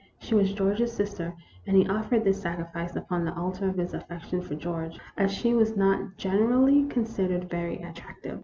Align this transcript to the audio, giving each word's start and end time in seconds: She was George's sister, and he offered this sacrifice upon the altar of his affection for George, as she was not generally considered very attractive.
She 0.17 0.33
was 0.33 0.51
George's 0.51 0.91
sister, 0.91 1.35
and 1.67 1.77
he 1.77 1.87
offered 1.87 2.23
this 2.23 2.41
sacrifice 2.41 2.95
upon 2.95 3.23
the 3.23 3.35
altar 3.37 3.69
of 3.69 3.75
his 3.77 3.93
affection 3.93 4.41
for 4.41 4.55
George, 4.55 4.99
as 5.15 5.31
she 5.31 5.53
was 5.53 5.77
not 5.77 6.17
generally 6.17 6.85
considered 6.87 7.51
very 7.51 7.79
attractive. 7.83 8.39